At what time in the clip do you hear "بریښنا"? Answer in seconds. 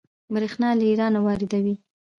0.33-0.69